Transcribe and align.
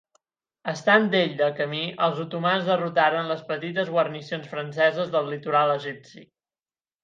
Estant 0.71 1.03
ell 1.19 1.35
de 1.41 1.49
camí, 1.59 1.81
els 2.07 2.23
otomans 2.23 2.65
derrotaren 2.71 3.31
les 3.35 3.45
petites 3.53 3.95
guarnicions 3.99 4.51
franceses 4.57 5.15
del 5.19 5.33
litoral 5.37 5.79
egipci. 5.79 6.29